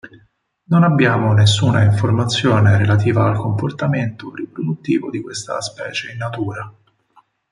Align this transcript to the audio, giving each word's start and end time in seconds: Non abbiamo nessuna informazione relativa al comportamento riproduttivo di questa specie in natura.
Non 0.63 0.81
abbiamo 0.81 1.31
nessuna 1.31 1.83
informazione 1.83 2.75
relativa 2.75 3.23
al 3.29 3.37
comportamento 3.37 4.33
riproduttivo 4.33 5.11
di 5.11 5.21
questa 5.21 5.61
specie 5.61 6.09
in 6.11 6.17
natura. 6.17 6.73